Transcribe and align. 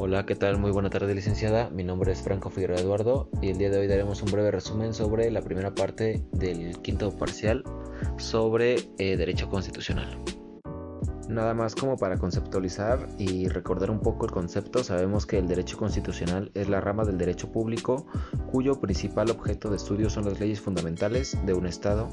Hola, 0.00 0.24
¿qué 0.26 0.36
tal? 0.36 0.58
Muy 0.58 0.70
buena 0.70 0.90
tarde, 0.90 1.12
licenciada. 1.12 1.70
Mi 1.70 1.82
nombre 1.82 2.12
es 2.12 2.22
Franco 2.22 2.50
Figueroa 2.50 2.78
Eduardo 2.78 3.28
y 3.42 3.48
el 3.50 3.58
día 3.58 3.68
de 3.68 3.78
hoy 3.78 3.88
daremos 3.88 4.22
un 4.22 4.30
breve 4.30 4.52
resumen 4.52 4.94
sobre 4.94 5.28
la 5.28 5.42
primera 5.42 5.74
parte 5.74 6.22
del 6.30 6.80
quinto 6.82 7.10
parcial 7.10 7.64
sobre 8.16 8.76
eh, 8.98 9.16
derecho 9.16 9.48
constitucional. 9.48 10.16
Nada 11.28 11.52
más 11.52 11.74
como 11.74 11.96
para 11.96 12.16
conceptualizar 12.16 13.08
y 13.18 13.48
recordar 13.48 13.90
un 13.90 13.98
poco 13.98 14.24
el 14.24 14.30
concepto, 14.30 14.84
sabemos 14.84 15.26
que 15.26 15.38
el 15.38 15.48
derecho 15.48 15.76
constitucional 15.76 16.52
es 16.54 16.68
la 16.68 16.80
rama 16.80 17.04
del 17.04 17.18
derecho 17.18 17.50
público 17.50 18.06
cuyo 18.52 18.80
principal 18.80 19.32
objeto 19.32 19.68
de 19.68 19.78
estudio 19.78 20.10
son 20.10 20.26
las 20.26 20.38
leyes 20.38 20.60
fundamentales 20.60 21.36
de 21.44 21.54
un 21.54 21.66
Estado 21.66 22.08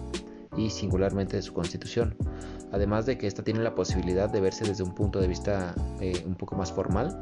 y 0.57 0.71
singularmente 0.71 1.35
de 1.35 1.43
su 1.43 1.53
constitución. 1.53 2.17
Además 2.71 3.05
de 3.05 3.19
que 3.19 3.27
ésta 3.27 3.43
tiene 3.43 3.59
la 3.59 3.75
posibilidad 3.75 4.27
de 4.27 4.41
verse 4.41 4.65
desde 4.65 4.83
un 4.83 4.95
punto 4.95 5.19
de 5.19 5.27
vista 5.27 5.75
eh, 6.01 6.23
un 6.25 6.33
poco 6.33 6.55
más 6.55 6.71
formal 6.71 7.15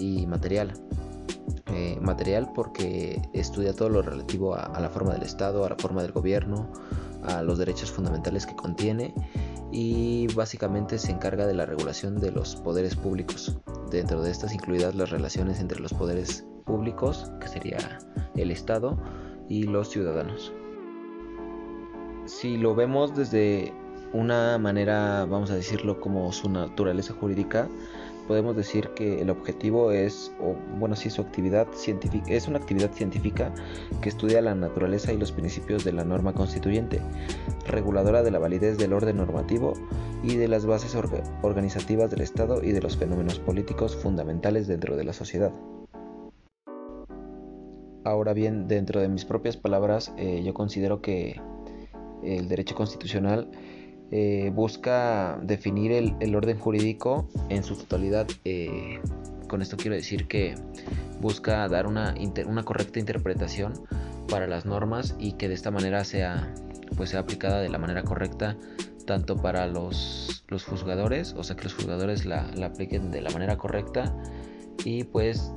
y 0.00 0.26
material. 0.26 0.72
Eh, 1.72 1.98
material 2.00 2.50
porque 2.52 3.22
estudia 3.32 3.72
todo 3.72 3.88
lo 3.88 4.02
relativo 4.02 4.54
a, 4.54 4.80
la 4.80 4.88
forma 4.88 5.12
del 5.12 5.22
Estado, 5.22 5.64
a 5.64 5.68
la 5.68 5.76
forma 5.76 6.02
del 6.02 6.10
gobierno, 6.10 6.72
a 7.22 7.42
los 7.42 7.58
derechos 7.58 7.92
fundamentales 7.92 8.44
que 8.44 8.56
contiene 8.56 9.14
y 9.70 10.26
básicamente 10.34 10.98
se 10.98 11.12
encarga 11.12 11.46
de 11.46 11.54
la 11.54 11.66
regulación 11.66 12.18
de 12.18 12.32
los 12.32 12.56
poderes 12.56 12.96
públicos. 12.96 13.56
Dentro 13.90 14.22
de 14.22 14.32
estas 14.32 14.52
incluidas 14.52 14.96
las 14.96 15.10
relaciones 15.10 15.60
entre 15.60 15.78
los 15.78 15.92
poderes 15.92 16.44
públicos, 16.64 17.30
que 17.40 17.46
sería 17.46 17.78
el 18.34 18.50
Estado, 18.50 18.98
y 19.48 19.64
los 19.64 19.90
ciudadanos. 19.90 20.52
Si 22.24 22.56
lo 22.56 22.74
vemos 22.74 23.14
desde 23.16 23.74
una 24.12 24.56
manera, 24.58 25.26
vamos 25.26 25.50
a 25.50 25.56
decirlo 25.56 26.00
como 26.00 26.32
su 26.32 26.48
naturaleza 26.48 27.14
jurídica, 27.14 27.68
podemos 28.30 28.54
decir 28.54 28.90
que 28.90 29.20
el 29.20 29.28
objetivo 29.28 29.90
es, 29.90 30.32
o 30.40 30.54
bueno, 30.78 30.94
sí, 30.94 31.10
su 31.10 31.20
actividad 31.20 31.66
científica, 31.72 32.26
es 32.28 32.46
una 32.46 32.58
actividad 32.58 32.92
científica 32.92 33.52
que 34.00 34.08
estudia 34.08 34.40
la 34.40 34.54
naturaleza 34.54 35.12
y 35.12 35.16
los 35.16 35.32
principios 35.32 35.82
de 35.82 35.92
la 35.92 36.04
norma 36.04 36.32
constituyente, 36.32 37.00
reguladora 37.66 38.22
de 38.22 38.30
la 38.30 38.38
validez 38.38 38.78
del 38.78 38.92
orden 38.92 39.16
normativo 39.16 39.72
y 40.22 40.36
de 40.36 40.46
las 40.46 40.64
bases 40.64 40.96
organizativas 41.42 42.08
del 42.12 42.20
Estado 42.20 42.62
y 42.62 42.70
de 42.70 42.80
los 42.80 42.96
fenómenos 42.96 43.40
políticos 43.40 43.96
fundamentales 43.96 44.68
dentro 44.68 44.96
de 44.96 45.02
la 45.02 45.12
sociedad. 45.12 45.52
Ahora 48.04 48.32
bien, 48.32 48.68
dentro 48.68 49.00
de 49.00 49.08
mis 49.08 49.24
propias 49.24 49.56
palabras, 49.56 50.14
eh, 50.18 50.40
yo 50.44 50.54
considero 50.54 51.02
que 51.02 51.40
el 52.22 52.46
derecho 52.46 52.76
constitucional 52.76 53.50
eh, 54.12 54.50
busca 54.54 55.38
definir 55.42 55.92
el, 55.92 56.34
orden 56.34 56.58
jurídico 56.58 57.28
en 57.48 57.62
su 57.62 57.76
totalidad. 57.76 58.26
Eh, 58.44 59.00
con 59.48 59.62
esto 59.62 59.76
quiero 59.76 59.96
decir 59.96 60.26
que 60.26 60.54
busca 61.20 61.68
dar 61.68 61.86
una, 61.86 62.14
una, 62.46 62.62
correcta 62.62 62.98
interpretación 62.98 63.72
para 64.28 64.46
las 64.46 64.64
normas 64.64 65.16
y 65.18 65.32
que 65.32 65.48
de 65.48 65.54
esta 65.54 65.70
manera 65.70 66.04
sea, 66.04 66.52
pues 66.96 67.10
sea 67.10 67.20
aplicada 67.20 67.60
de 67.60 67.68
la 67.68 67.78
manera 67.78 68.02
correcta 68.02 68.56
tanto 69.06 69.36
para 69.36 69.66
los, 69.66 70.44
los 70.48 70.64
juzgadores, 70.64 71.34
o 71.36 71.42
sea 71.42 71.56
que 71.56 71.64
los 71.64 71.74
juzgadores 71.74 72.24
la, 72.24 72.48
la 72.54 72.66
apliquen 72.66 73.10
de 73.10 73.20
la 73.20 73.30
manera 73.30 73.56
correcta 73.56 74.14
y 74.84 75.04
pues 75.04 75.52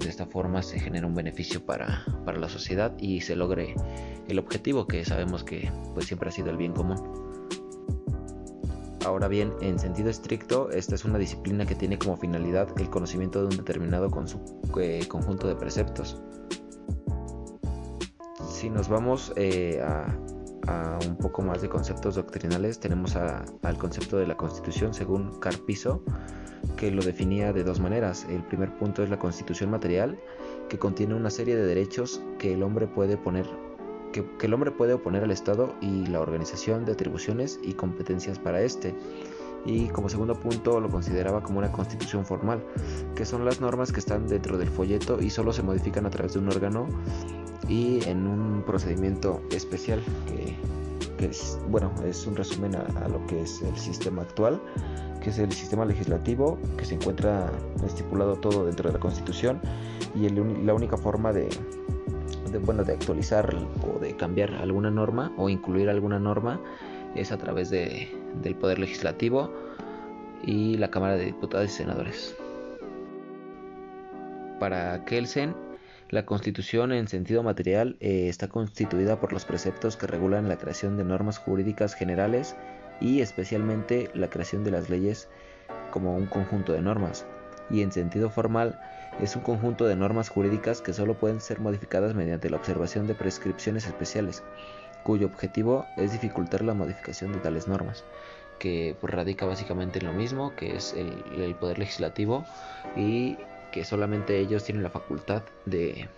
de 0.00 0.08
esta 0.08 0.26
forma 0.26 0.62
se 0.62 0.80
genera 0.80 1.06
un 1.06 1.14
beneficio 1.14 1.64
para, 1.64 2.04
para, 2.24 2.38
la 2.38 2.48
sociedad 2.48 2.92
y 2.98 3.20
se 3.20 3.36
logre 3.36 3.74
el 4.28 4.38
objetivo 4.38 4.86
que 4.86 5.04
sabemos 5.04 5.44
que 5.44 5.70
pues 5.94 6.06
siempre 6.06 6.28
ha 6.28 6.32
sido 6.32 6.50
el 6.50 6.56
bien 6.56 6.72
común. 6.72 6.96
Ahora 9.04 9.26
bien, 9.26 9.52
en 9.60 9.78
sentido 9.78 10.10
estricto, 10.10 10.70
esta 10.70 10.94
es 10.94 11.04
una 11.04 11.18
disciplina 11.18 11.66
que 11.66 11.74
tiene 11.74 11.98
como 11.98 12.16
finalidad 12.16 12.68
el 12.78 12.88
conocimiento 12.88 13.40
de 13.40 13.46
un 13.46 13.56
determinado 13.56 14.08
eh, 14.80 15.04
conjunto 15.08 15.48
de 15.48 15.56
preceptos. 15.56 16.22
Si 18.48 18.70
nos 18.70 18.88
vamos 18.88 19.32
eh, 19.34 19.82
a, 19.82 20.98
un 21.04 21.16
poco 21.16 21.42
más 21.42 21.62
de 21.62 21.68
conceptos 21.68 22.14
doctrinales, 22.14 22.78
tenemos 22.78 23.16
al 23.16 23.76
concepto 23.78 24.18
de 24.18 24.28
la 24.28 24.36
Constitución 24.36 24.94
según 24.94 25.40
Carpizo, 25.40 26.04
que 26.76 26.92
lo 26.92 27.02
definía 27.02 27.52
de 27.52 27.64
dos 27.64 27.80
maneras. 27.80 28.24
El 28.30 28.44
primer 28.44 28.76
punto 28.78 29.02
es 29.02 29.10
la 29.10 29.18
Constitución 29.18 29.70
material, 29.70 30.16
que 30.68 30.78
contiene 30.78 31.14
una 31.14 31.30
serie 31.30 31.56
de 31.56 31.66
derechos 31.66 32.22
que 32.38 32.54
el 32.54 32.62
hombre 32.62 32.86
puede 32.86 33.16
poner 33.16 33.46
que, 34.12 34.24
el 34.46 34.54
hombre 34.54 34.70
puede 34.70 34.94
oponer 34.94 35.24
al 35.24 35.30
Estado 35.30 35.74
y 35.80 36.06
la 36.06 36.20
organización 36.20 36.84
de 36.84 36.92
atribuciones 36.92 37.58
y 37.62 37.72
competencias 37.72 38.38
para 38.38 38.62
éste. 38.62 38.94
Y 39.64 39.88
como 39.88 40.08
segundo 40.08 40.34
punto 40.34 40.80
lo 40.80 40.88
consideraba 40.88 41.42
como 41.42 41.58
una 41.58 41.70
constitución 41.70 42.26
formal, 42.26 42.62
que 43.14 43.24
son 43.24 43.44
las 43.44 43.60
normas 43.60 43.92
que 43.92 44.00
están 44.00 44.26
dentro 44.26 44.58
del 44.58 44.68
folleto 44.68 45.20
y 45.20 45.30
solo 45.30 45.52
se 45.52 45.62
modifican 45.62 46.04
a 46.06 46.10
través 46.10 46.34
de 46.34 46.40
un 46.40 46.48
órgano 46.48 46.86
y 47.68 48.04
en 48.08 48.26
un 48.26 48.62
procedimiento 48.66 49.40
especial 49.52 50.02
que, 50.26 50.56
es, 51.24 51.60
bueno, 51.68 51.92
es 52.04 52.26
un 52.26 52.34
resumen 52.34 52.74
a, 52.74 53.06
lo 53.06 53.24
que 53.28 53.42
es 53.42 53.62
el 53.62 53.76
sistema 53.76 54.22
actual, 54.22 54.60
que 55.22 55.30
es 55.30 55.38
el 55.38 55.52
sistema 55.52 55.84
legislativo, 55.84 56.58
que 56.76 56.84
se 56.84 56.96
encuentra 56.96 57.52
estipulado 57.86 58.34
todo 58.34 58.66
dentro 58.66 58.88
de 58.88 58.94
la 58.94 59.00
Constitución 59.00 59.60
y 60.16 60.28
la 60.28 60.74
única 60.74 60.96
forma 60.96 61.32
de, 61.32 61.48
de, 62.52 62.58
bueno, 62.58 62.84
de 62.84 62.92
actualizar 62.92 63.54
o 63.82 63.98
de 63.98 64.16
cambiar 64.16 64.54
alguna 64.54 64.90
norma 64.90 65.32
o 65.36 65.48
incluir 65.48 65.88
alguna 65.88 66.18
norma 66.18 66.60
es 67.14 67.32
a 67.32 67.38
través 67.38 67.70
de, 67.70 68.08
del 68.42 68.54
Poder 68.54 68.78
Legislativo 68.78 69.52
y 70.44 70.76
la 70.76 70.90
Cámara 70.90 71.16
de 71.16 71.26
Diputados 71.26 71.66
y 71.66 71.72
Senadores. 71.72 72.36
Para 74.60 75.04
Kelsen, 75.04 75.54
la 76.10 76.26
Constitución 76.26 76.92
en 76.92 77.08
sentido 77.08 77.42
material 77.42 77.96
eh, 78.00 78.28
está 78.28 78.48
constituida 78.48 79.18
por 79.18 79.32
los 79.32 79.44
preceptos 79.44 79.96
que 79.96 80.06
regulan 80.06 80.48
la 80.48 80.58
creación 80.58 80.96
de 80.96 81.04
normas 81.04 81.38
jurídicas 81.38 81.94
generales 81.94 82.54
y 83.00 83.20
especialmente 83.20 84.10
la 84.14 84.28
creación 84.28 84.62
de 84.62 84.70
las 84.70 84.90
leyes 84.90 85.28
como 85.90 86.14
un 86.14 86.26
conjunto 86.26 86.72
de 86.72 86.82
normas 86.82 87.26
y 87.70 87.82
en 87.82 87.92
sentido 87.92 88.30
formal 88.30 88.80
es 89.20 89.36
un 89.36 89.42
conjunto 89.42 89.86
de 89.86 89.96
normas 89.96 90.28
jurídicas 90.28 90.80
que 90.80 90.92
solo 90.92 91.14
pueden 91.14 91.40
ser 91.40 91.60
modificadas 91.60 92.14
mediante 92.14 92.50
la 92.50 92.56
observación 92.56 93.06
de 93.06 93.14
prescripciones 93.14 93.86
especiales, 93.86 94.42
cuyo 95.02 95.26
objetivo 95.26 95.86
es 95.96 96.12
dificultar 96.12 96.62
la 96.62 96.74
modificación 96.74 97.32
de 97.32 97.40
tales 97.40 97.68
normas, 97.68 98.04
que 98.58 98.96
pues, 99.00 99.12
radica 99.12 99.44
básicamente 99.46 99.98
en 99.98 100.06
lo 100.06 100.12
mismo, 100.12 100.54
que 100.56 100.76
es 100.76 100.94
el, 100.94 101.54
poder 101.56 101.78
legislativo 101.78 102.44
y 102.96 103.36
que 103.70 103.84
solamente 103.84 104.38
ellos 104.38 104.64
tienen 104.64 104.82
la 104.82 104.90
facultad 104.90 105.42
de 105.66 106.08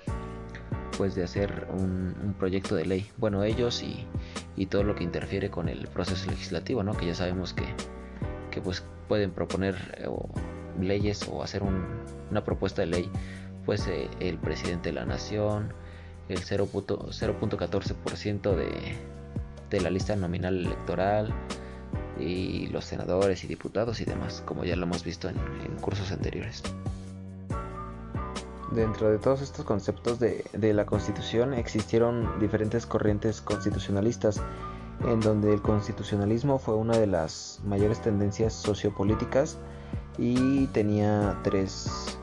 pues 0.97 1.17
de 1.17 1.25
hacer 1.25 1.67
un, 1.73 2.37
proyecto 2.39 2.77
de 2.77 2.85
ley. 2.85 3.11
Bueno, 3.17 3.43
ellos 3.43 3.83
y, 3.83 4.07
y, 4.55 4.67
todo 4.67 4.85
lo 4.85 4.95
que 4.95 5.03
interfiere 5.03 5.51
con 5.51 5.69
el 5.69 5.89
proceso 5.89 6.31
legislativo, 6.31 6.85
¿no? 6.85 6.97
Que 6.97 7.07
ya 7.07 7.15
sabemos 7.17 7.53
que, 7.53 7.65
que 8.53 8.61
pues 8.61 8.85
pueden 9.09 9.33
proponer 9.33 9.75
eh, 9.99 10.07
o 10.09 10.29
leyes 10.81 11.29
o 11.29 11.43
hacer 11.43 11.63
una 11.63 12.45
propuesta 12.45 12.83
de 12.83 12.87
ley, 12.87 13.11
eh, 13.67 14.11
el 14.21 14.37
presidente 14.39 14.91
de 14.91 14.95
la 14.95 15.07
nación, 15.07 15.73
el 16.29 16.41
0.14% 16.41 18.55
de, 18.55 18.95
de 19.71 19.81
la 19.81 19.91
lista 19.91 20.15
nominal 20.17 20.67
electoral 20.67 21.33
y 22.19 22.67
los 22.69 22.85
senadores 22.85 23.45
y 23.45 23.47
diputados 23.47 24.01
y 24.01 24.05
demás, 24.05 24.43
como 24.45 24.65
ya 24.65 24.75
lo 24.77 24.83
hemos 24.85 25.05
visto 25.05 25.29
en, 25.29 25.37
cursos 25.81 26.13
anteriores. 26.13 26.63
Dentro 28.73 29.11
de 29.11 29.19
todos 29.19 29.43
estos 29.43 29.65
conceptos 29.65 30.19
de, 30.19 30.45
de, 30.53 30.75
la 30.75 30.87
Constitución 30.87 31.55
existieron 31.55 32.41
diferentes 32.41 32.87
corrientes 32.87 33.41
constitucionalistas, 33.41 34.43
en 35.07 35.21
donde 35.21 35.55
el 35.55 35.63
constitucionalismo 35.63 36.59
fue 36.59 36.75
una 36.75 36.99
de 36.99 37.07
las 37.07 37.61
mayores 37.65 38.03
tendencias 38.03 38.53
sociopolíticas 38.53 39.59
y 40.19 40.67
tenía 40.69 41.39
tres 41.43 42.19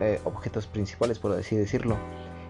eh, 0.00 0.20
objetos 0.24 0.66
principales, 0.66 1.18
por 1.18 1.32
así 1.32 1.56
decirlo, 1.56 1.96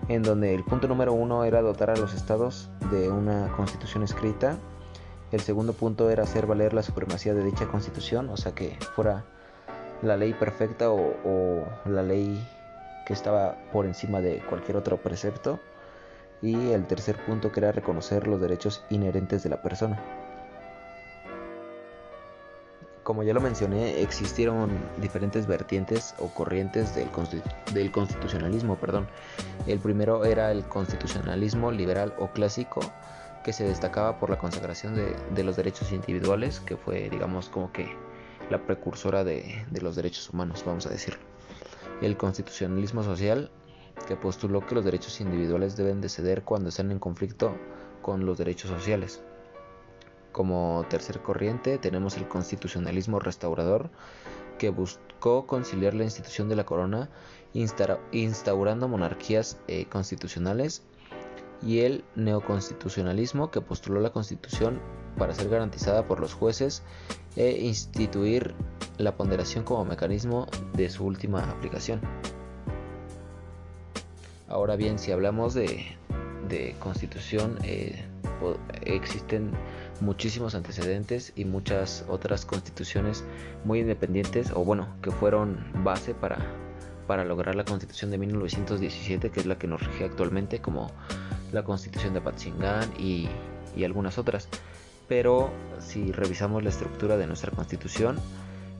en 0.09 0.23
donde 0.23 0.55
el 0.55 0.65
punto 0.65 0.89
número 0.89 1.13
uno 1.13 1.45
era 1.45 1.61
dotar 1.61 1.91
a 1.91 1.97
los 1.97 2.15
estados 2.15 2.71
de 2.91 3.11
una 3.11 3.53
constitución 3.57 4.03
escrita, 4.03 4.59
el 5.33 5.41
segundo 5.41 5.75
punto 5.75 6.11
era 6.11 6.23
hacer 6.23 6.47
valer 6.47 6.73
la 6.73 6.83
supremacía 6.83 7.35
de 7.35 7.45
dicha 7.45 7.67
constitución, 7.69 8.31
o 8.31 8.37
sea 8.37 8.53
que 8.53 8.77
fuera 8.95 9.25
la 10.03 10.17
ley 10.17 10.33
perfecta 10.33 10.91
o, 10.91 11.15
o 11.25 11.67
la 11.87 12.03
ley 12.03 12.43
que 13.07 13.13
estaba 13.13 13.57
por 13.73 13.85
encima 13.87 14.21
de 14.21 14.39
cualquier 14.49 14.77
otro 14.77 14.97
precepto, 14.99 15.59
y 16.41 16.71
el 16.71 16.87
tercer 16.87 17.17
punto 17.27 17.51
que 17.51 17.61
era 17.61 17.73
reconocer 17.73 18.27
los 18.29 18.41
derechos 18.41 18.85
inherentes 18.91 19.43
de 19.43 19.51
la 19.51 19.61
persona 19.61 20.01
como 23.09 23.23
ya 23.23 23.33
lo 23.33 23.41
mencioné, 23.41 24.03
existieron 24.03 24.69
diferentes 25.01 25.47
vertientes 25.47 26.15
o 26.19 26.29
corrientes 26.29 26.95
del, 26.95 27.11
constitucionalismo. 27.91 28.77
Perdón. 28.77 29.09
El 29.67 29.79
primero 29.79 30.27
era 30.27 30.53
el 30.53 30.63
constitucionalismo 30.65 31.73
liberal 31.73 32.13
o 32.19 32.29
clásico, 32.29 32.81
que 33.43 33.55
se 33.55 33.65
destacaba 33.65 34.19
por 34.19 34.29
la 34.29 34.37
consagración 34.37 34.95
de, 34.95 35.43
los 35.43 35.57
derechos 35.57 35.91
individuales, 35.91 36.61
que 36.61 36.77
fue, 36.77 37.09
digamos, 37.09 37.49
como 37.49 37.73
que 37.73 37.89
la 38.51 38.67
precursora 38.67 39.25
de, 39.25 39.65
los 39.81 39.97
derechos 39.97 40.29
humanos, 40.29 40.63
vamos 40.67 40.85
a 40.85 40.91
decirlo. 40.91 41.21
el 42.03 42.15
constitucionalismo 42.19 43.03
social, 43.03 43.51
que 44.07 44.17
postuló 44.17 44.67
que 44.67 44.75
los 44.75 44.85
derechos 44.85 45.23
individuales 45.23 45.79
deben 45.79 46.03
de 46.03 46.11
ceder 46.11 46.43
cuando 46.43 46.69
están 46.69 46.91
en 46.91 46.99
conflicto 46.99 47.57
con 48.03 48.27
los 48.27 48.37
derechos 48.37 48.71
sociales. 48.71 49.23
Como 50.39 50.87
tercer 50.89 51.21
corriente 51.21 51.79
tenemos 51.79 52.17
el 52.17 52.29
constitucionalismo 52.29 53.19
restaurador, 53.19 53.91
que 54.57 54.71
buscó 54.71 55.49
conciliar 55.49 55.95
la 55.95 56.05
institución 56.05 56.49
de 56.49 56.55
la 56.55 56.65
corona 56.65 57.11
instaurando 57.55 58.87
monarquías 58.87 59.59
eh, 59.67 59.87
constitucionales 59.87 60.85
y 61.61 61.81
el 61.81 62.05
neoconstitucionalismo 62.15 63.51
que 63.51 63.61
postuló 63.61 64.01
la 64.01 64.11
constitución 64.11 64.81
para 65.19 65.35
ser 65.35 65.49
garantizada 65.49 66.07
por 66.07 66.21
los 66.21 66.35
jueces 66.35 66.85
e 67.35 67.59
instituir 67.65 68.55
la 68.97 69.17
ponderación 69.17 69.65
como 69.65 69.85
mecanismo 69.85 70.47
de 70.73 70.89
su 70.89 71.05
última 71.05 71.51
aplicación. 71.51 72.01
Ahora 74.47 74.77
bien, 74.77 75.01
si 75.01 75.11
hablamos 75.11 75.55
de, 75.55 75.97
constitución, 76.79 77.59
eh, 77.65 78.05
existen 78.83 79.53
muchísimos 80.01 80.55
antecedentes 80.55 81.33
y 81.37 81.45
muchas 81.45 82.05
otras 82.09 82.45
constituciones 82.45 83.25
muy 83.65 83.81
independientes 83.81 84.51
o 84.55 84.65
bueno, 84.65 84.89
que 85.03 85.11
fueron 85.11 85.65
base 85.85 86.15
para, 86.15 86.39
para 87.07 87.25
lograr 87.25 87.55
la 87.55 87.65
constitución 87.65 88.11
de 88.11 88.19
1917, 88.19 89.31
que 89.31 89.41
es 89.41 89.47
la 89.47 89.59
que 89.59 89.67
nos 89.67 89.83
rige 89.85 90.05
actualmente, 90.05 90.61
como 90.61 90.91
la 91.53 91.65
constitución 91.65 92.15
de 92.15 92.21
Patzingán 92.21 92.93
y, 92.99 93.29
y 93.77 93.85
algunas 93.85 94.19
otras. 94.19 94.49
Pero 95.09 95.51
si 95.81 96.13
revisamos 96.13 96.63
la 96.63 96.69
estructura 96.69 97.17
de 97.17 97.27
nuestra 97.27 97.51
constitución, 97.51 98.19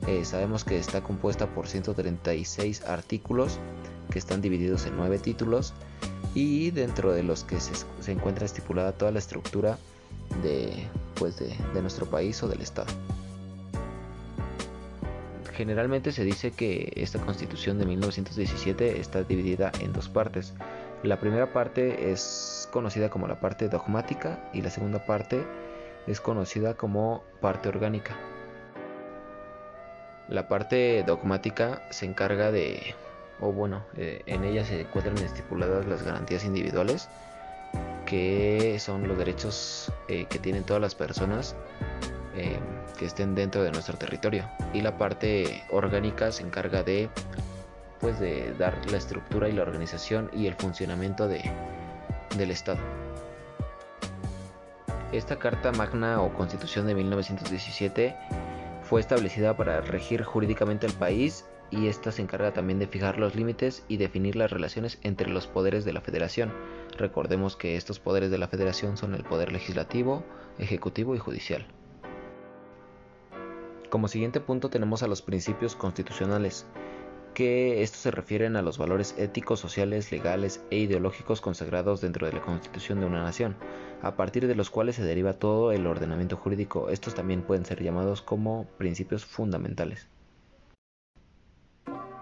eh, 0.07 0.23
sabemos 0.23 0.63
que 0.63 0.77
está 0.77 1.01
compuesta 1.01 1.47
por 1.47 1.67
136 1.67 2.85
artículos 2.85 3.59
que 4.11 4.19
están 4.19 4.41
divididos 4.41 4.85
en 4.85 4.97
9 4.97 5.19
títulos 5.19 5.73
y 6.35 6.71
dentro 6.71 7.11
de 7.11 7.23
los 7.23 7.43
que 7.43 7.59
se, 7.59 7.73
se 7.99 8.11
encuentra 8.11 8.45
estipulada 8.45 8.91
toda 8.91 9.11
la 9.11 9.19
estructura 9.19 9.77
de, 10.43 10.87
pues 11.15 11.37
de, 11.37 11.81
nuestro 11.81 12.05
país 12.05 12.41
o 12.43 12.47
del 12.47 12.61
Estado. 12.61 12.87
Generalmente 15.53 16.11
se 16.11 16.23
dice 16.23 16.51
que 16.51 16.93
esta 16.95 17.19
constitución 17.19 17.79
de 17.79 17.85
1917 17.85 18.99
está 18.99 19.23
dividida 19.23 19.71
en 19.81 19.91
dos 19.91 20.07
partes. 20.07 20.53
La 21.03 21.19
primera 21.19 21.51
parte 21.51 22.11
es 22.11 22.69
conocida 22.71 23.09
como 23.09 23.27
la 23.27 23.39
parte 23.39 23.67
dogmática 23.67 24.49
y 24.53 24.61
la 24.61 24.69
segunda 24.69 25.05
parte 25.05 25.43
es 26.07 26.21
conocida 26.21 26.75
como 26.75 27.23
parte 27.41 27.67
orgánica. 27.67 28.15
La 30.29 30.47
parte 30.47 31.03
dogmática 31.05 31.81
se 31.89 32.05
encarga 32.05 32.51
de, 32.51 32.95
o 33.41 33.51
bueno, 33.51 33.83
eh, 33.95 34.21
en 34.25 34.43
ella 34.43 34.65
se 34.65 34.81
encuentran 34.81 35.17
estipuladas 35.17 35.85
las 35.85 36.03
garantías 36.03 36.43
individuales 36.43 37.09
que 38.05 38.77
son 38.79 39.07
los 39.07 39.17
derechos 39.17 39.93
eh, 40.07 40.25
que 40.25 40.39
tienen 40.39 40.63
todas 40.63 40.81
las 40.81 40.95
personas 40.95 41.55
eh, 42.35 42.57
que 42.97 43.05
estén 43.05 43.35
dentro 43.35 43.63
de 43.63 43.71
nuestro 43.71 43.97
territorio. 43.97 44.49
Y 44.73 44.81
la 44.81 44.97
parte 44.97 45.63
orgánica 45.69 46.31
se 46.31 46.41
encarga 46.41 46.81
de, 46.81 47.07
pues, 47.99 48.19
de 48.19 48.53
dar 48.57 48.75
la 48.89 48.97
estructura 48.97 49.47
y 49.47 49.51
la 49.51 49.61
organización 49.61 50.31
y 50.33 50.47
el 50.47 50.55
funcionamiento 50.55 51.27
de, 51.27 51.51
del 52.35 52.49
Estado. 52.49 52.79
Esta 55.11 55.37
Carta 55.37 55.71
Magna 55.71 56.21
o 56.21 56.33
Constitución 56.33 56.87
de 56.87 56.95
1917 56.95 58.15
fue 58.81 59.01
establecida 59.01 59.55
para 59.55 59.81
regir 59.81 60.23
jurídicamente 60.23 60.87
el 60.87 60.93
país 60.93 61.45
y 61.71 61.87
esta 61.87 62.11
se 62.11 62.21
encarga 62.21 62.53
también 62.53 62.79
de 62.79 62.87
fijar 62.87 63.17
los 63.17 63.35
límites 63.35 63.83
y 63.87 63.97
definir 63.97 64.35
las 64.35 64.51
relaciones 64.51 64.99
entre 65.03 65.29
los 65.29 65.47
poderes 65.47 65.85
de 65.85 65.93
la 65.93 66.01
federación. 66.01 66.53
Recordemos 66.97 67.55
que 67.55 67.75
estos 67.75 67.99
poderes 67.99 68.31
de 68.31 68.37
la 68.37 68.47
federación 68.47 68.97
son 68.97 69.15
el 69.15 69.23
poder 69.23 69.51
legislativo, 69.51 70.23
ejecutivo 70.57 71.15
y 71.15 71.19
judicial. 71.19 71.65
Como 73.89 74.07
siguiente 74.07 74.39
punto 74.39 74.69
tenemos 74.69 75.01
a 75.01 75.07
los 75.07 75.21
principios 75.21 75.75
constitucionales, 75.75 76.65
que 77.33 77.81
estos 77.83 78.01
se 78.01 78.11
refieren 78.11 78.55
a 78.55 78.61
los 78.61 78.77
valores 78.77 79.15
éticos, 79.17 79.59
sociales, 79.59 80.11
legales 80.11 80.61
e 80.71 80.77
ideológicos 80.77 81.41
consagrados 81.41 82.01
dentro 82.01 82.27
de 82.27 82.33
la 82.33 82.41
constitución 82.41 82.99
de 82.99 83.05
una 83.05 83.23
nación, 83.23 83.55
a 84.01 84.15
partir 84.15 84.45
de 84.47 84.55
los 84.55 84.69
cuales 84.69 84.95
se 84.95 85.03
deriva 85.03 85.33
todo 85.33 85.71
el 85.71 85.87
ordenamiento 85.87 86.37
jurídico. 86.37 86.89
Estos 86.89 87.15
también 87.15 87.41
pueden 87.41 87.65
ser 87.65 87.81
llamados 87.81 88.21
como 88.21 88.65
principios 88.77 89.25
fundamentales. 89.25 90.07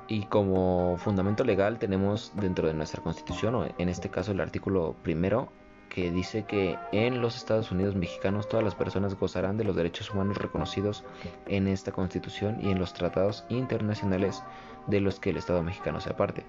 Y 0.07 0.23
como 0.25 0.97
fundamento 0.97 1.43
legal 1.43 1.79
tenemos 1.79 2.31
dentro 2.35 2.67
de 2.67 2.73
nuestra 2.73 3.03
constitución, 3.03 3.55
o 3.55 3.67
en 3.77 3.89
este 3.89 4.09
caso 4.09 4.31
el 4.31 4.39
artículo 4.39 4.95
primero, 5.03 5.49
que 5.89 6.11
dice 6.11 6.45
que 6.45 6.77
en 6.91 7.21
los 7.21 7.35
Estados 7.35 7.71
Unidos 7.71 7.95
mexicanos 7.95 8.47
todas 8.47 8.63
las 8.63 8.75
personas 8.75 9.15
gozarán 9.15 9.57
de 9.57 9.63
los 9.63 9.75
derechos 9.75 10.11
humanos 10.11 10.37
reconocidos 10.37 11.03
en 11.47 11.67
esta 11.67 11.91
constitución 11.91 12.57
y 12.61 12.71
en 12.71 12.79
los 12.79 12.93
tratados 12.93 13.45
internacionales 13.49 14.43
de 14.87 15.01
los 15.01 15.19
que 15.19 15.31
el 15.31 15.37
Estado 15.37 15.63
mexicano 15.63 15.99
sea 15.99 16.15
parte, 16.15 16.45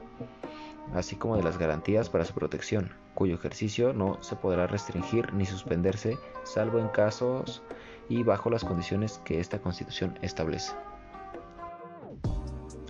así 0.94 1.16
como 1.16 1.36
de 1.36 1.42
las 1.42 1.58
garantías 1.58 2.10
para 2.10 2.24
su 2.24 2.34
protección, 2.34 2.92
cuyo 3.14 3.34
ejercicio 3.34 3.92
no 3.92 4.22
se 4.22 4.36
podrá 4.36 4.66
restringir 4.66 5.32
ni 5.32 5.46
suspenderse 5.46 6.18
salvo 6.44 6.78
en 6.78 6.88
casos 6.88 7.62
y 8.08 8.22
bajo 8.22 8.50
las 8.50 8.64
condiciones 8.64 9.20
que 9.24 9.40
esta 9.40 9.60
constitución 9.60 10.18
establece. 10.22 10.72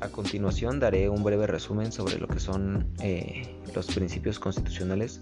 A 0.01 0.09
continuación 0.09 0.79
daré 0.79 1.09
un 1.09 1.25
breve 1.25 1.47
resumen 1.49 1.91
sobre 1.91 2.19
lo 2.19 2.29
que 2.29 2.39
son 2.39 2.87
eh, 3.03 3.59
los 3.75 3.87
principios 3.87 4.39
constitucionales 4.39 5.21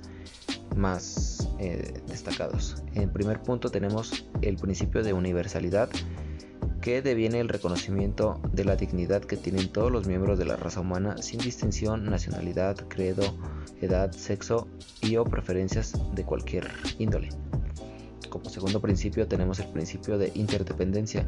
más 0.77 1.49
eh, 1.59 2.03
destacados. 2.07 2.83
En 2.95 3.11
primer 3.11 3.43
punto 3.43 3.71
tenemos 3.71 4.27
el 4.43 4.57
principio 4.57 5.03
de 5.03 5.15
universalidad 5.15 5.89
que 6.83 7.01
deviene 7.01 7.41
el 7.41 7.49
reconocimiento 7.49 8.41
de 8.53 8.65
la 8.65 8.77
dignidad 8.77 9.25
que 9.25 9.39
tienen 9.39 9.73
todos 9.73 9.91
los 9.91 10.07
miembros 10.07 10.39
de 10.39 10.45
la 10.45 10.57
raza 10.57 10.81
humana 10.81 11.17
sin 11.23 11.41
distinción, 11.41 12.05
nacionalidad, 12.05 12.77
credo, 12.89 13.23
edad, 13.81 14.13
sexo 14.13 14.69
y 15.01 15.17
o 15.17 15.25
preferencias 15.25 15.95
de 16.15 16.25
cualquier 16.25 16.71
índole. 16.99 17.31
Como 18.29 18.51
segundo 18.51 18.81
principio 18.83 19.27
tenemos 19.27 19.59
el 19.59 19.69
principio 19.69 20.19
de 20.19 20.31
interdependencia 20.35 21.27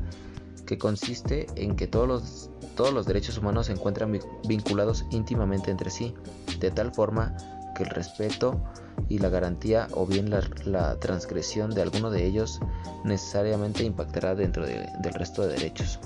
que 0.68 0.76
consiste 0.76 1.46
en 1.56 1.76
que 1.76 1.86
todos 1.86 2.06
los, 2.06 2.50
todos 2.76 2.92
los 2.92 3.06
derechos 3.06 3.38
humanos 3.38 3.66
se 3.66 3.72
encuentran 3.72 4.20
vinculados 4.46 5.06
íntimamente 5.10 5.70
entre 5.70 5.88
sí, 5.88 6.14
de 6.60 6.70
tal 6.70 6.92
forma 6.92 7.34
que 7.74 7.84
el 7.84 7.88
respeto 7.88 8.60
y 9.08 9.18
la 9.18 9.30
garantía 9.30 9.88
o 9.92 10.04
bien 10.04 10.28
la, 10.28 11.00
transgresión 11.00 11.70
de 11.70 11.80
alguno 11.80 12.10
de 12.10 12.26
ellos 12.26 12.60
necesariamente 13.02 13.82
impactará 13.82 14.34
dentro 14.34 14.66
del 14.66 15.14
resto 15.14 15.40
de 15.40 15.54
derechos. 15.54 16.00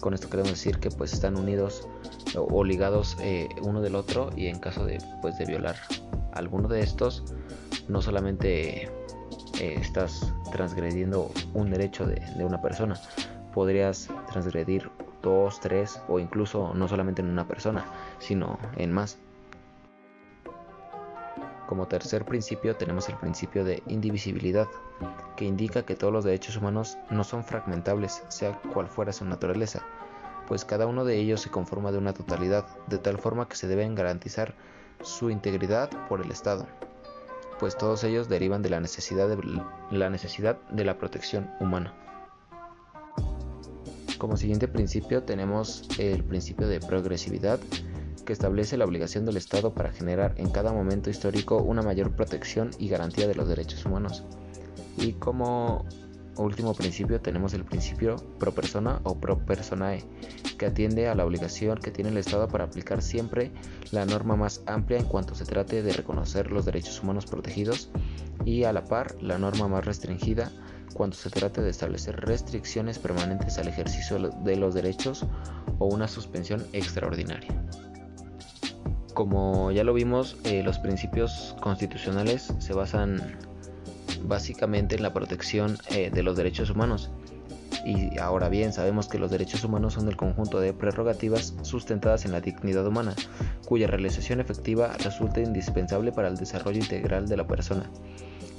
Con 0.00 0.14
esto 0.14 0.30
queremos 0.30 0.52
decir 0.52 0.78
que 0.78 0.90
pues 0.90 1.12
están 1.12 1.36
unidos 1.36 1.88
o, 2.36 2.62
ligados 2.62 3.16
eh, 3.20 3.48
uno 3.62 3.80
del 3.80 3.96
otro 3.96 4.30
y 4.36 4.46
en 4.46 4.60
caso 4.60 4.86
de, 4.86 4.98
pues, 5.20 5.36
de 5.38 5.46
violar 5.46 5.74
alguno 6.32 6.68
de 6.68 6.80
estos, 6.80 7.24
no 7.88 8.00
solamente 8.00 8.84
eh, 8.84 8.90
estás 9.58 10.32
transgrediendo 10.52 11.32
un 11.54 11.70
derecho 11.70 12.06
de, 12.06 12.20
de 12.36 12.44
una 12.44 12.62
persona, 12.62 13.00
podrías 13.54 14.10
transgredir 14.30 14.90
dos, 15.22 15.60
tres 15.60 16.00
o 16.08 16.18
incluso 16.18 16.74
no 16.74 16.88
solamente 16.88 17.22
en 17.22 17.30
una 17.30 17.46
persona, 17.46 17.84
sino 18.18 18.58
en 18.76 18.92
más. 18.92 19.18
Como 21.66 21.88
tercer 21.88 22.26
principio 22.26 22.76
tenemos 22.76 23.08
el 23.08 23.16
principio 23.16 23.64
de 23.64 23.82
indivisibilidad, 23.86 24.68
que 25.36 25.46
indica 25.46 25.84
que 25.84 25.94
todos 25.96 26.12
los 26.12 26.24
derechos 26.24 26.56
humanos 26.58 26.98
no 27.10 27.24
son 27.24 27.42
fragmentables, 27.42 28.22
sea 28.28 28.60
cual 28.74 28.88
fuera 28.88 29.12
su 29.12 29.24
naturaleza, 29.24 29.82
pues 30.46 30.66
cada 30.66 30.86
uno 30.86 31.06
de 31.06 31.16
ellos 31.16 31.40
se 31.40 31.50
conforma 31.50 31.90
de 31.90 31.98
una 31.98 32.12
totalidad, 32.12 32.66
de 32.86 32.98
tal 32.98 33.18
forma 33.18 33.48
que 33.48 33.56
se 33.56 33.66
deben 33.66 33.94
garantizar 33.94 34.54
su 35.00 35.30
integridad 35.30 35.88
por 36.06 36.20
el 36.20 36.30
Estado, 36.30 36.66
pues 37.58 37.78
todos 37.78 38.04
ellos 38.04 38.28
derivan 38.28 38.62
de 38.62 38.70
la 38.70 38.80
necesidad 38.80 39.28
de 39.28 39.38
la, 39.90 40.10
necesidad 40.10 40.58
de 40.70 40.84
la 40.84 40.98
protección 40.98 41.50
humana. 41.60 41.94
Como 44.24 44.38
siguiente 44.38 44.68
principio 44.68 45.22
tenemos 45.22 45.86
el 45.98 46.24
principio 46.24 46.66
de 46.66 46.80
progresividad 46.80 47.60
que 48.24 48.32
establece 48.32 48.78
la 48.78 48.86
obligación 48.86 49.26
del 49.26 49.36
Estado 49.36 49.74
para 49.74 49.92
generar 49.92 50.32
en 50.38 50.48
cada 50.48 50.72
momento 50.72 51.10
histórico 51.10 51.58
una 51.58 51.82
mayor 51.82 52.16
protección 52.16 52.70
y 52.78 52.88
garantía 52.88 53.28
de 53.28 53.34
los 53.34 53.46
derechos 53.50 53.84
humanos. 53.84 54.24
Y 54.96 55.12
como 55.12 55.84
último 56.38 56.72
principio 56.72 57.20
tenemos 57.20 57.52
el 57.52 57.66
principio 57.66 58.16
pro 58.38 58.54
persona 58.54 58.98
o 59.04 59.20
pro 59.20 59.44
personae, 59.44 60.02
que 60.56 60.64
atiende 60.64 61.06
a 61.06 61.14
la 61.14 61.26
obligación 61.26 61.76
que 61.76 61.90
tiene 61.90 62.08
el 62.08 62.16
Estado 62.16 62.48
para 62.48 62.64
aplicar 62.64 63.02
siempre 63.02 63.52
la 63.90 64.06
norma 64.06 64.36
más 64.36 64.62
amplia 64.64 64.98
en 64.98 65.04
cuanto 65.04 65.34
se 65.34 65.44
trate 65.44 65.82
de 65.82 65.92
reconocer 65.92 66.50
los 66.50 66.64
derechos 66.64 67.02
humanos 67.02 67.26
protegidos 67.26 67.90
y 68.46 68.64
a 68.64 68.72
la 68.72 68.84
par 68.84 69.20
la 69.20 69.36
norma 69.36 69.68
más 69.68 69.84
restringida 69.84 70.50
cuando 70.92 71.16
se 71.16 71.30
trate 71.30 71.62
de 71.62 71.70
establecer 71.70 72.20
restricciones 72.20 72.98
permanentes 72.98 73.58
al 73.58 73.68
ejercicio 73.68 74.18
de 74.18 74.56
los 74.56 74.74
derechos 74.74 75.26
o 75.78 75.86
una 75.86 76.08
suspensión 76.08 76.64
extraordinaria. 76.72 77.50
Como 79.14 79.70
ya 79.70 79.84
lo 79.84 79.94
vimos, 79.94 80.36
eh, 80.44 80.62
los 80.62 80.78
principios 80.78 81.56
constitucionales 81.60 82.52
se 82.58 82.72
basan 82.72 83.38
básicamente 84.24 84.96
en 84.96 85.02
la 85.02 85.12
protección 85.12 85.78
eh, 85.90 86.10
de 86.10 86.22
los 86.22 86.36
derechos 86.36 86.70
humanos. 86.70 87.10
Y 87.84 88.18
ahora 88.18 88.48
bien, 88.48 88.72
sabemos 88.72 89.08
que 89.08 89.18
los 89.18 89.30
derechos 89.30 89.62
humanos 89.62 89.94
son 89.94 90.08
el 90.08 90.16
conjunto 90.16 90.58
de 90.58 90.72
prerrogativas 90.72 91.54
sustentadas 91.62 92.24
en 92.24 92.32
la 92.32 92.40
dignidad 92.40 92.86
humana, 92.86 93.14
cuya 93.66 93.86
realización 93.86 94.40
efectiva 94.40 94.96
resulta 95.04 95.40
indispensable 95.40 96.10
para 96.10 96.28
el 96.28 96.36
desarrollo 96.36 96.78
integral 96.78 97.28
de 97.28 97.36
la 97.36 97.46
persona. 97.46 97.90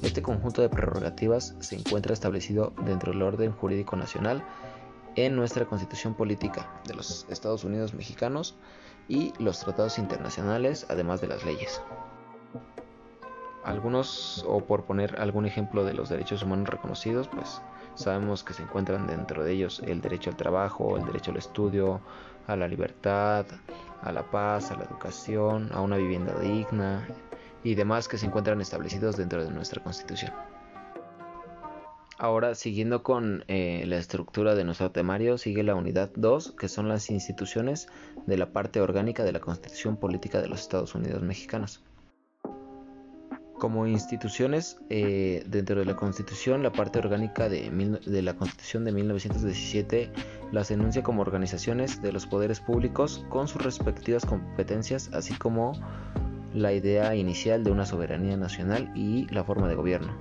Este 0.01 0.21
conjunto 0.21 0.61
de 0.61 0.69
prerrogativas 0.69 1.55
se 1.59 1.75
encuentra 1.75 2.13
establecido 2.13 2.73
dentro 2.83 3.11
del 3.11 3.21
orden 3.21 3.51
jurídico 3.51 3.95
nacional 3.95 4.43
en 5.15 5.35
nuestra 5.35 5.65
Constitución 5.65 6.13
Política 6.13 6.69
de 6.85 6.93
los 6.93 7.25
Estados 7.29 7.63
Unidos 7.63 7.93
Mexicanos 7.93 8.55
y 9.07 9.33
los 9.39 9.59
tratados 9.59 9.97
internacionales, 9.97 10.85
además 10.89 11.21
de 11.21 11.27
las 11.27 11.45
leyes. 11.45 11.81
Algunos, 13.63 14.45
o 14.47 14.63
por 14.63 14.83
poner 14.83 15.19
algún 15.19 15.45
ejemplo 15.45 15.83
de 15.85 15.93
los 15.93 16.09
derechos 16.09 16.43
humanos 16.43 16.69
reconocidos, 16.69 17.27
pues 17.27 17.61
sabemos 17.95 18.43
que 18.43 18.53
se 18.53 18.61
encuentran 18.61 19.07
dentro 19.07 19.43
de 19.43 19.53
ellos 19.53 19.81
el 19.85 20.01
derecho 20.01 20.29
al 20.29 20.35
trabajo, 20.35 20.97
el 20.97 21.05
derecho 21.05 21.31
al 21.31 21.37
estudio, 21.37 22.01
a 22.45 22.55
la 22.55 22.67
libertad, 22.67 23.45
a 24.03 24.11
la 24.11 24.23
paz, 24.29 24.69
a 24.69 24.75
la 24.75 24.83
educación, 24.83 25.71
a 25.73 25.81
una 25.81 25.97
vivienda 25.97 26.37
digna 26.39 27.07
y 27.65 27.73
demás 27.73 28.07
que 28.07 28.17
se 28.17 28.27
encuentran 28.27 28.61
establecidos 28.61 29.17
dentro 29.17 29.43
de 29.43 29.51
nuestra 29.51 29.83
Constitución. 29.83 30.31
Ahora, 32.17 32.55
siguiendo 32.55 33.03
con 33.03 33.43
eh, 33.47 33.83
la 33.87 33.97
estructura 33.97 34.55
de 34.55 34.63
nuestro 34.63 34.91
temario, 34.91 35.37
sigue 35.37 35.63
la 35.63 35.75
unidad 35.75 36.11
2, 36.15 36.53
que 36.57 36.69
son 36.69 36.87
las 36.87 37.09
instituciones 37.09 37.89
de 38.25 38.37
la 38.37 38.53
parte 38.53 38.79
orgánica 38.79 39.23
de 39.23 39.33
la 39.33 39.41
Constitución 39.41 39.97
Política 39.97 40.41
de 40.41 40.47
los 40.47 40.61
Estados 40.61 40.95
Unidos 40.95 41.23
Mexicanos. 41.23 41.83
Como 43.57 43.87
instituciones, 43.87 44.77
eh, 44.89 45.43
dentro 45.47 45.79
de 45.79 45.85
la 45.85 45.95
Constitución, 45.95 46.61
la 46.61 46.71
parte 46.71 46.99
orgánica 46.99 47.49
de, 47.49 47.99
de 48.05 48.21
la 48.21 48.35
Constitución 48.35 48.85
de 48.85 48.91
1917 48.91 50.11
las 50.51 50.71
enuncia 50.71 51.03
como 51.03 51.21
organizaciones 51.21 52.01
de 52.01 52.11
los 52.11 52.27
poderes 52.27 52.59
públicos 52.59 53.25
con 53.29 53.47
sus 53.47 53.63
respectivas 53.63 54.25
competencias, 54.25 55.09
así 55.13 55.33
como 55.33 55.73
la 56.55 56.71
idea 56.71 57.13
inicial 57.15 57.65
de 57.65 57.71
una 57.71 57.85
soberanía 57.85 58.37
nacional 58.37 58.89
y 58.95 59.27
la 59.27 59.43
forma 59.43 59.67
de 59.67 59.75
gobierno. 59.75 60.15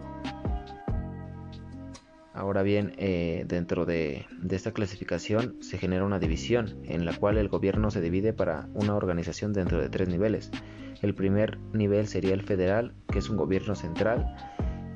Ahora 2.35 2.65
bien, 2.65 2.93
eh, 2.99 3.45
dentro 3.47 3.87
de, 3.87 4.27
esta 4.51 4.73
clasificación 4.73 5.57
se 5.61 5.79
genera 5.79 6.05
una 6.05 6.19
división 6.19 6.81
en 6.83 7.05
la 7.05 7.15
cual 7.15 7.39
el 7.39 7.49
gobierno 7.49 7.93
se 7.93 8.01
divide 8.01 8.33
para 8.33 8.69
una 8.75 8.97
organización 8.97 9.53
dentro 9.53 9.81
de 9.81 9.89
tres 9.89 10.09
niveles. 10.09 10.51
El 11.01 11.15
primer 11.15 11.59
nivel 11.73 12.09
sería 12.09 12.35
el 12.35 12.43
federal, 12.43 12.93
que 13.13 13.21
es 13.21 13.31
un 13.31 13.37
gobierno 13.37 13.77
central. 13.77 14.35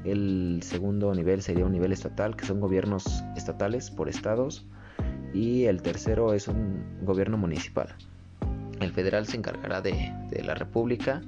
El 0.05 0.59
segundo 0.65 1.15
nivel 1.15 1.43
sería 1.43 1.65
un 1.65 1.73
nivel 1.73 1.93
estatal, 1.93 2.35
que 2.35 2.47
son 2.47 2.61
gobiernos 2.61 3.23
estatales 3.37 3.93
por 3.93 4.09
estados. 4.09 4.67
Y 5.33 5.67
el 5.67 5.83
tercero 5.83 6.33
es 6.33 6.49
un 6.49 7.05
gobierno 7.05 7.39
municipal. 7.39 7.95
El 8.81 8.93
federal 8.93 9.27
se 9.27 9.37
encargará 9.37 9.81
de, 9.81 10.13
la 10.45 10.55
república, 10.55 11.21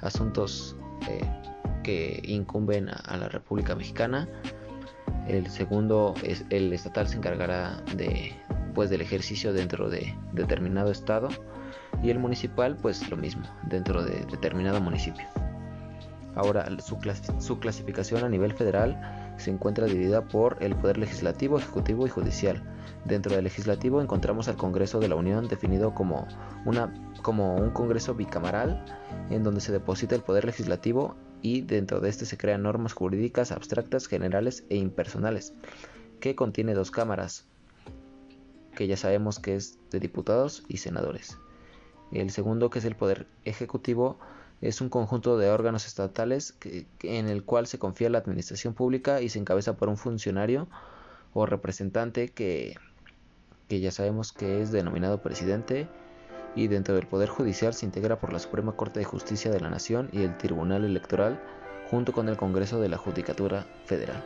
asuntos 0.00 0.76
eh, 1.08 1.20
que 1.82 2.20
incumben 2.24 2.88
a 2.88 3.16
la 3.16 3.28
República 3.28 3.74
Mexicana 3.74 4.28
el 5.28 5.46
segundo 5.50 6.14
es 6.22 6.44
el 6.48 6.72
estatal 6.72 7.06
se 7.06 7.16
encargará 7.16 7.82
de 7.94 8.32
pues 8.74 8.88
del 8.88 9.02
ejercicio 9.02 9.52
dentro 9.52 9.90
de 9.90 10.16
determinado 10.32 10.90
estado 10.90 11.28
y 12.02 12.10
el 12.10 12.18
municipal 12.18 12.76
pues 12.76 13.08
lo 13.10 13.16
mismo 13.16 13.42
dentro 13.64 14.02
de 14.02 14.24
determinado 14.30 14.80
municipio. 14.80 15.26
Ahora 16.34 16.66
su 16.78 17.58
clasificación 17.58 18.24
a 18.24 18.28
nivel 18.28 18.54
federal 18.54 19.27
se 19.38 19.50
encuentra 19.50 19.86
dividida 19.86 20.22
por 20.22 20.56
el 20.60 20.76
poder 20.76 20.98
legislativo, 20.98 21.58
ejecutivo 21.58 22.06
y 22.06 22.10
judicial. 22.10 22.62
Dentro 23.04 23.34
del 23.34 23.44
legislativo 23.44 24.02
encontramos 24.02 24.48
al 24.48 24.56
Congreso 24.56 25.00
de 25.00 25.08
la 25.08 25.14
Unión 25.14 25.48
definido 25.48 25.94
como, 25.94 26.26
una, 26.64 26.92
como 27.22 27.56
un 27.56 27.70
Congreso 27.70 28.14
bicameral 28.14 28.84
en 29.30 29.42
donde 29.42 29.60
se 29.60 29.72
deposita 29.72 30.14
el 30.14 30.22
poder 30.22 30.44
legislativo 30.44 31.16
y 31.40 31.60
dentro 31.62 32.00
de 32.00 32.08
este 32.08 32.26
se 32.26 32.36
crean 32.36 32.62
normas 32.62 32.92
jurídicas 32.92 33.52
abstractas, 33.52 34.08
generales 34.08 34.64
e 34.68 34.76
impersonales, 34.76 35.54
que 36.20 36.34
contiene 36.34 36.74
dos 36.74 36.90
cámaras, 36.90 37.46
que 38.74 38.86
ya 38.86 38.96
sabemos 38.96 39.38
que 39.38 39.54
es 39.54 39.78
de 39.90 40.00
diputados 40.00 40.64
y 40.68 40.78
senadores. 40.78 41.38
El 42.10 42.30
segundo, 42.30 42.70
que 42.70 42.78
es 42.78 42.84
el 42.84 42.96
Poder 42.96 43.26
Ejecutivo, 43.44 44.18
es 44.60 44.80
un 44.80 44.88
conjunto 44.88 45.38
de 45.38 45.50
órganos 45.50 45.86
estatales 45.86 46.56
en 47.02 47.28
el 47.28 47.44
cual 47.44 47.66
se 47.66 47.78
confía 47.78 48.10
la 48.10 48.18
administración 48.18 48.74
pública 48.74 49.20
y 49.20 49.28
se 49.28 49.38
encabeza 49.38 49.76
por 49.76 49.88
un 49.88 49.96
funcionario 49.96 50.68
o 51.32 51.46
representante 51.46 52.28
que, 52.28 52.76
que 53.68 53.80
ya 53.80 53.92
sabemos 53.92 54.32
que 54.32 54.60
es 54.62 54.72
denominado 54.72 55.22
presidente 55.22 55.88
y 56.56 56.66
dentro 56.66 56.94
del 56.94 57.06
Poder 57.06 57.28
Judicial 57.28 57.74
se 57.74 57.86
integra 57.86 58.18
por 58.18 58.32
la 58.32 58.38
Suprema 58.38 58.72
Corte 58.72 58.98
de 59.00 59.04
Justicia 59.04 59.50
de 59.50 59.60
la 59.60 59.70
Nación 59.70 60.08
y 60.12 60.22
el 60.22 60.36
Tribunal 60.38 60.84
Electoral 60.84 61.40
junto 61.90 62.12
con 62.12 62.28
el 62.28 62.36
Congreso 62.36 62.80
de 62.80 62.88
la 62.88 62.96
Judicatura 62.96 63.66
Federal. 63.84 64.24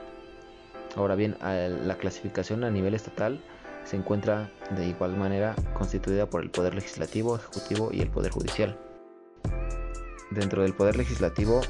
Ahora 0.97 1.15
bien, 1.15 1.37
la 1.41 1.97
clasificación 1.97 2.65
a 2.65 2.71
nivel 2.71 2.95
estatal 2.95 3.41
se 3.85 3.97
encuentra 3.97 4.51
de 4.77 4.87
igual 4.87 5.17
manera 5.17 5.55
constituida 5.75 6.27
por 6.27 6.43
el 6.43 6.51
Poder 6.51 6.75
Legislativo, 6.75 7.37
Ejecutivo 7.37 7.91
y 7.93 8.01
el 8.01 8.11
Poder 8.11 8.31
Judicial. 8.31 8.79
Dentro 10.35 10.63
del 10.63 10.73
Poder 10.73 10.97
Legislativo 10.97 11.61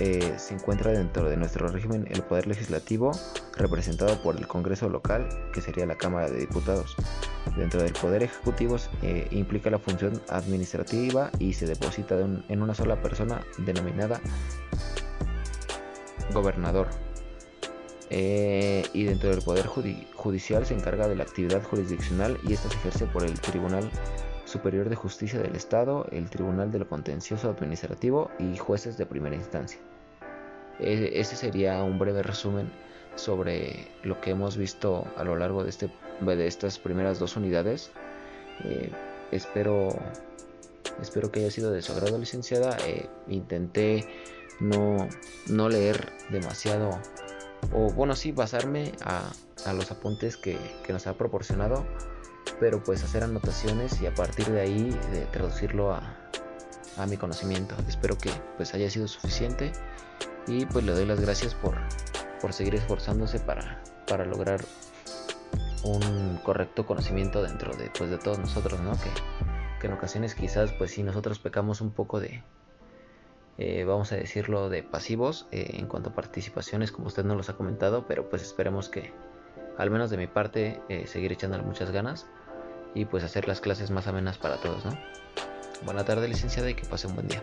eh, 0.00 0.34
se 0.38 0.54
encuentra 0.54 0.92
dentro 0.92 1.28
de 1.28 1.36
nuestro 1.36 1.68
régimen 1.68 2.06
el 2.10 2.22
Poder 2.22 2.46
Legislativo 2.46 3.12
representado 3.56 4.20
por 4.22 4.36
el 4.36 4.46
Congreso 4.46 4.88
local, 4.88 5.28
que 5.52 5.60
sería 5.60 5.86
la 5.86 5.96
Cámara 5.96 6.28
de 6.28 6.40
Diputados. 6.40 6.96
Dentro 7.56 7.82
del 7.82 7.92
Poder 7.92 8.22
Ejecutivo 8.22 8.76
eh, 9.02 9.28
implica 9.30 9.70
la 9.70 9.78
función 9.78 10.20
administrativa 10.28 11.30
y 11.38 11.52
se 11.52 11.66
deposita 11.66 12.18
en 12.18 12.62
una 12.62 12.74
sola 12.74 13.00
persona 13.00 13.40
denominada 13.58 14.20
gobernador. 16.32 16.88
Eh, 18.10 18.84
y 18.94 19.04
dentro 19.04 19.30
del 19.30 19.42
Poder 19.42 19.66
Judicial 19.66 20.64
se 20.64 20.74
encarga 20.74 21.08
de 21.08 21.16
la 21.16 21.24
actividad 21.24 21.62
jurisdiccional 21.62 22.38
y 22.42 22.54
esta 22.54 22.70
se 22.70 22.76
ejerce 22.76 23.06
por 23.06 23.22
el 23.22 23.38
Tribunal 23.40 23.90
Superior 24.48 24.88
de 24.88 24.96
Justicia 24.96 25.40
del 25.40 25.54
Estado, 25.54 26.06
el 26.10 26.30
Tribunal 26.30 26.72
de 26.72 26.78
lo 26.78 26.88
Contencioso 26.88 27.50
Administrativo 27.50 28.30
y 28.38 28.56
jueces 28.56 28.96
de 28.96 29.04
primera 29.04 29.36
instancia. 29.36 29.78
Este 30.80 31.36
sería 31.36 31.82
un 31.82 31.98
breve 31.98 32.22
resumen 32.22 32.72
sobre 33.14 33.88
lo 34.04 34.20
que 34.22 34.30
hemos 34.30 34.56
visto 34.56 35.04
a 35.16 35.24
lo 35.24 35.36
largo 35.36 35.64
de, 35.64 35.70
este, 35.70 35.90
de 36.22 36.46
estas 36.46 36.78
primeras 36.78 37.18
dos 37.18 37.36
unidades. 37.36 37.90
Eh, 38.64 38.90
espero, 39.32 39.88
espero 41.02 41.30
que 41.30 41.40
haya 41.40 41.50
sido 41.50 41.70
de 41.70 41.82
su 41.82 41.92
agrado, 41.92 42.16
licenciada. 42.16 42.74
Eh, 42.86 43.06
intenté 43.26 44.08
no, 44.60 45.08
no 45.48 45.68
leer 45.68 46.10
demasiado, 46.30 46.98
o 47.74 47.92
bueno, 47.92 48.16
sí, 48.16 48.32
basarme 48.32 48.92
a, 49.02 49.30
a 49.66 49.72
los 49.74 49.90
apuntes 49.90 50.36
que, 50.36 50.56
que, 50.84 50.92
nos 50.92 51.06
ha 51.06 51.14
proporcionado, 51.14 51.84
pero 52.60 52.82
pues 52.82 53.02
hacer 53.04 53.24
anotaciones 53.24 54.00
y 54.00 54.06
a 54.06 54.14
partir 54.14 54.46
de 54.46 54.60
ahí 54.60 54.90
de 55.12 55.26
traducirlo 55.26 55.92
a, 55.92 56.16
a 56.96 57.06
mi 57.06 57.16
conocimiento. 57.16 57.74
Espero 57.88 58.18
que 58.18 58.30
pues 58.56 58.74
haya 58.74 58.90
sido 58.90 59.08
suficiente 59.08 59.72
y 60.46 60.66
pues 60.66 60.84
le 60.84 60.92
doy 60.92 61.06
las 61.06 61.20
gracias 61.20 61.54
por, 61.54 61.76
por 62.40 62.52
seguir 62.52 62.74
esforzándose 62.74 63.38
para, 63.38 63.82
para 64.06 64.24
lograr 64.24 64.60
un 65.84 66.38
correcto 66.42 66.86
conocimiento 66.86 67.42
dentro 67.42 67.74
de, 67.74 67.90
pues, 67.96 68.10
de 68.10 68.18
todos 68.18 68.38
nosotros, 68.38 68.80
¿no? 68.80 68.92
Que, 68.92 69.86
en 69.86 69.92
ocasiones 69.92 70.34
quizás, 70.34 70.72
pues 70.72 70.90
si 70.90 71.04
nosotros 71.04 71.38
pecamos 71.38 71.80
un 71.80 71.92
poco 71.92 72.18
de, 72.18 72.42
eh, 73.58 73.84
vamos 73.84 74.10
a 74.10 74.16
decirlo, 74.16 74.68
de 74.68 74.82
pasivos 74.82 75.46
eh, 75.52 75.70
en 75.74 75.86
cuanto 75.86 76.10
a 76.10 76.14
participaciones, 76.14 76.90
como 76.90 77.06
usted 77.06 77.24
nos 77.24 77.36
los 77.36 77.48
ha 77.48 77.56
comentado, 77.56 78.04
pero 78.08 78.28
pues 78.28 78.42
esperemos 78.42 78.88
que, 78.88 79.12
al 79.76 79.90
menos 79.90 80.10
de 80.10 80.16
mi 80.16 80.26
parte, 80.26 80.82
eh, 80.88 81.06
seguir 81.06 81.30
echándole 81.30 81.62
muchas 81.62 81.92
ganas 81.92 82.26
y 82.98 83.04
pues 83.04 83.22
hacer 83.22 83.46
las 83.46 83.60
clases 83.60 83.90
más 83.90 84.08
amenas 84.08 84.38
para 84.38 84.56
todos, 84.56 84.84
¿no? 84.84 84.98
Buena 85.84 86.04
tarde, 86.04 86.26
licenciada, 86.26 86.68
y 86.68 86.74
que 86.74 86.84
pase 86.84 87.06
un 87.06 87.14
buen 87.14 87.28
día. 87.28 87.42